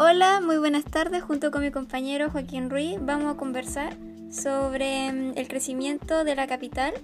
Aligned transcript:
Hola, 0.00 0.40
muy 0.40 0.58
buenas 0.58 0.84
tardes. 0.84 1.24
Junto 1.24 1.50
con 1.50 1.60
mi 1.60 1.72
compañero 1.72 2.30
Joaquín 2.30 2.70
Ruiz 2.70 2.98
vamos 3.00 3.34
a 3.34 3.36
conversar 3.36 3.96
sobre 4.30 5.10
mm, 5.10 5.32
el 5.36 5.48
crecimiento 5.48 6.22
de 6.22 6.36
la 6.36 6.46
capital 6.46 6.94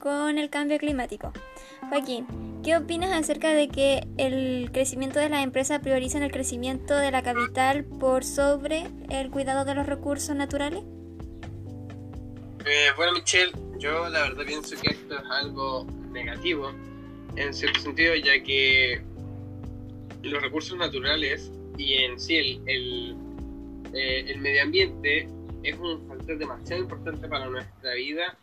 con 0.00 0.36
el 0.36 0.50
cambio 0.50 0.76
climático. 0.78 1.32
Joaquín, 1.90 2.26
¿qué 2.64 2.76
opinas 2.76 3.12
acerca 3.12 3.50
de 3.50 3.68
que 3.68 4.04
el 4.16 4.72
crecimiento 4.72 5.20
de 5.20 5.28
las 5.28 5.44
empresas 5.44 5.78
priorizan 5.78 6.24
el 6.24 6.32
crecimiento 6.32 6.96
de 6.96 7.12
la 7.12 7.22
capital 7.22 7.84
por 7.84 8.24
sobre 8.24 8.88
el 9.10 9.30
cuidado 9.30 9.64
de 9.64 9.76
los 9.76 9.86
recursos 9.86 10.34
naturales? 10.34 10.82
Eh, 12.66 12.88
bueno, 12.96 13.12
Michelle, 13.12 13.52
yo 13.78 14.08
la 14.08 14.22
verdad 14.22 14.44
pienso 14.44 14.74
que 14.74 14.90
esto 14.90 15.14
es 15.14 15.24
algo 15.30 15.86
negativo 16.10 16.72
en 17.36 17.54
cierto 17.54 17.78
sentido, 17.78 18.16
ya 18.16 18.42
que 18.42 19.04
los 20.24 20.42
recursos 20.42 20.76
naturales 20.76 21.52
y 21.80 21.94
en 22.04 22.20
sí 22.20 22.60
el, 22.66 23.16
eh, 23.94 24.24
el 24.28 24.38
medio 24.40 24.62
ambiente 24.62 25.28
es 25.62 25.78
un 25.78 26.06
factor 26.06 26.38
demasiado 26.38 26.82
importante 26.82 27.26
para 27.26 27.48
nuestra 27.48 27.94
vida 27.94 28.36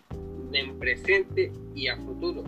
en 0.54 0.80
presente 0.80 1.52
y 1.76 1.88
a 1.88 1.98
futuro. 1.98 2.44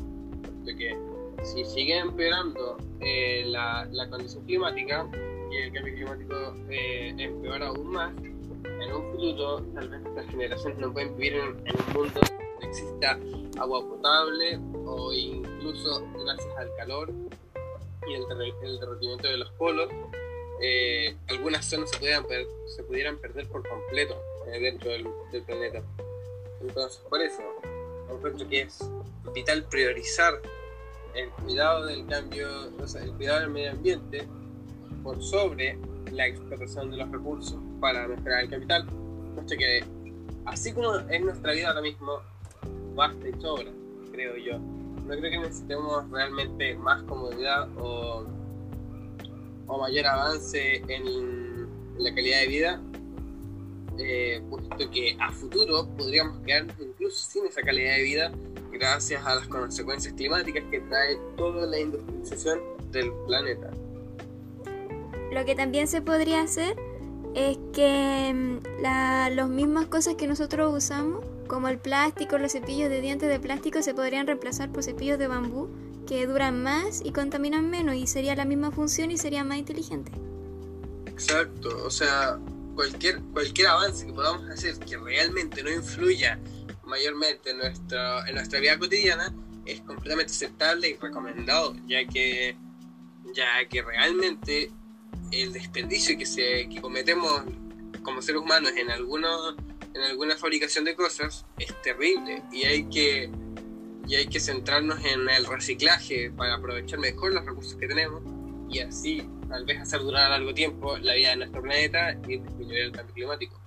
Porque 0.63 0.97
si 1.43 1.63
sigue 1.63 1.97
empeorando 1.97 2.77
eh, 3.01 3.43
la, 3.45 3.87
la, 3.91 4.09
condición 4.09 4.43
climática 4.45 5.07
y 5.51 5.57
el 5.57 5.73
cambio 5.73 5.93
climático 5.93 6.55
eh, 6.69 7.13
empeora 7.17 7.67
aún 7.67 7.91
más, 7.91 8.13
en 8.21 8.91
un 8.93 9.11
futuro 9.11 9.61
tal 9.75 9.89
vez 9.89 10.01
nuestras 10.01 10.27
generaciones 10.27 10.79
no 10.79 10.91
pueden 10.91 11.15
vivir 11.17 11.33
en, 11.35 11.67
en 11.67 11.75
un 11.87 11.93
mundo 11.93 12.19
donde 12.19 12.67
exista 12.67 13.19
agua 13.59 13.87
potable 13.87 14.59
o 14.85 15.13
incluso 15.13 16.03
gracias 16.25 16.57
al 16.57 16.69
calor 16.77 17.13
y 18.07 18.13
el, 18.13 18.23
el 18.63 18.79
derretimiento 18.79 19.27
de 19.27 19.37
los 19.37 19.51
polos, 19.51 19.89
eh, 20.61 21.15
algunas 21.27 21.65
zonas 21.65 21.89
se 21.89 21.97
pudieran, 21.97 22.25
se 22.67 22.83
pudieran 22.83 23.17
perder 23.17 23.47
por 23.47 23.67
completo 23.67 24.21
eh, 24.47 24.59
dentro 24.59 24.91
del, 24.91 25.07
del, 25.31 25.43
planeta. 25.43 25.81
Entonces, 26.61 27.01
por 27.09 27.21
eso, 27.21 27.41
encuentro 28.11 28.47
que 28.47 28.61
es 28.61 28.79
vital 29.33 29.63
priorizar 29.65 30.41
el 31.15 31.29
cuidado 31.29 31.85
del 31.85 32.05
cambio, 32.05 32.47
o 32.77 32.87
sea, 32.87 33.03
el 33.03 33.13
cuidado 33.13 33.41
del 33.41 33.49
medio 33.49 33.71
ambiente 33.71 34.27
por 35.03 35.21
sobre 35.23 35.77
la 36.11 36.27
explotación 36.27 36.91
de 36.91 36.97
los 36.97 37.11
recursos 37.11 37.57
para 37.79 38.07
mejorar 38.07 38.43
el 38.43 38.49
capital, 38.49 38.87
puesto 39.35 39.55
que 39.57 39.83
así 40.45 40.73
como 40.73 40.95
es 40.95 41.21
nuestra 41.21 41.53
vida 41.53 41.69
ahora 41.69 41.81
mismo, 41.81 42.19
basta 42.95 43.29
y 43.29 43.41
sobra, 43.41 43.71
creo 44.11 44.35
yo. 44.37 44.59
No 44.59 45.17
creo 45.17 45.31
que 45.31 45.39
necesitemos 45.39 46.09
realmente 46.11 46.75
más 46.75 47.01
comodidad 47.03 47.67
o 47.77 48.25
o 49.69 49.77
mayor 49.77 50.05
avance 50.07 50.83
en, 50.87 51.67
la 51.97 52.13
calidad 52.15 52.41
de 52.41 52.47
vida, 52.47 52.81
eh, 53.97 54.41
puesto 54.49 54.89
que 54.89 55.17
a 55.19 55.31
futuro 55.31 55.87
podríamos 55.97 56.39
quedarnos 56.45 56.75
incluso 56.79 57.29
sin 57.29 57.45
esa 57.45 57.61
calidad 57.61 57.97
de 57.97 58.03
vida 58.03 58.31
gracias 58.71 59.25
a 59.25 59.35
las 59.35 59.47
consecuencias 59.47 60.13
climáticas 60.13 60.63
que 60.71 60.79
trae 60.79 61.17
toda 61.35 61.65
la 61.67 61.79
industrialización 61.79 62.59
del 62.91 63.11
planeta. 63.27 63.69
Lo 65.33 65.45
que 65.45 65.55
también 65.55 65.87
se 65.87 66.01
podría 66.01 66.41
hacer 66.41 66.77
es 67.35 67.57
que 67.73 68.33
mm, 68.33 68.81
las 68.81 69.49
mismas 69.49 69.87
cosas 69.87 70.15
que 70.15 70.27
nosotros 70.27 70.73
usamos, 70.75 71.23
como 71.47 71.67
el 71.67 71.77
plástico, 71.77 72.37
los 72.37 72.53
cepillos 72.53 72.89
de 72.89 73.01
dientes 73.01 73.27
de 73.27 73.39
plástico, 73.39 73.81
se 73.81 73.93
podrían 73.93 74.25
reemplazar 74.25 74.71
por 74.71 74.83
cepillos 74.83 75.19
de 75.19 75.27
bambú 75.27 75.67
que 76.09 76.25
duran 76.25 76.63
más 76.63 77.01
y 77.05 77.11
contaminan 77.11 77.69
menos 77.69 77.93
y 77.93 78.07
sería 78.07 78.35
la 78.35 78.43
misma 78.43 78.71
función 78.71 79.11
y 79.11 79.17
sería 79.17 79.43
más 79.43 79.59
inteligente. 79.59 80.11
Exacto, 81.05 81.85
o 81.85 81.91
sea, 81.91 82.39
cualquier, 82.73 83.21
cualquier 83.31 83.67
avance 83.67 84.07
que 84.07 84.13
podamos 84.13 84.49
hacer 84.49 84.79
que 84.79 84.97
realmente 84.97 85.61
no 85.61 85.71
influya 85.71 86.39
mayormente 86.83 87.51
en, 87.51 87.59
nuestra, 87.59 88.27
en 88.27 88.33
nuestra 88.33 88.59
vida 88.59 88.79
cotidiana 88.79 89.31
es 89.67 89.81
completamente 89.81 90.33
aceptable 90.33 90.89
y 90.89 90.95
recomendado, 90.95 91.75
ya 91.85 92.03
que, 92.07 92.57
ya 93.35 93.69
que 93.69 93.83
realmente 93.83 94.71
el 95.31 95.53
desperdicio 95.53 96.17
que, 96.17 96.25
se, 96.25 96.67
que 96.69 96.81
cometemos 96.81 97.43
como 98.01 98.23
seres 98.23 98.41
humanos 98.41 98.71
en, 98.75 98.89
alguno, 98.89 99.51
en 99.93 100.01
alguna 100.01 100.35
fabricación 100.37 100.85
de 100.85 100.95
cosas 100.95 101.45
es 101.59 101.79
terrible 101.83 102.41
y 102.51 102.63
hay 102.63 102.89
que 102.89 103.29
y 104.09 104.15
hay 104.15 104.27
que 104.27 104.39
centrarnos 104.39 104.97
en 105.05 105.29
el 105.29 105.45
reciclaje 105.45 106.31
para 106.31 106.55
aprovechar 106.55 106.97
mejor 106.97 107.31
los 107.31 107.45
recursos 107.45 107.75
que 107.75 107.87
tenemos 107.87 108.23
y 108.67 108.79
así 108.79 109.29
tal 109.47 109.65
vez 109.65 109.79
hacer 109.79 110.01
durar 110.01 110.25
a 110.25 110.29
largo 110.29 110.51
tiempo 110.51 110.97
la 110.97 111.13
vida 111.13 111.29
de 111.29 111.35
nuestro 111.37 111.61
planeta 111.61 112.13
y 112.27 112.39
disminuir 112.39 112.79
el 112.79 112.91
cambio 112.91 113.13
climático. 113.13 113.61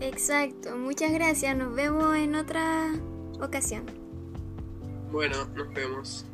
Exacto, 0.00 0.76
muchas 0.76 1.12
gracias, 1.12 1.56
nos 1.56 1.74
vemos 1.74 2.14
en 2.16 2.34
otra 2.34 2.92
ocasión. 3.40 3.86
Bueno, 5.10 5.46
nos 5.56 5.72
vemos. 5.72 6.26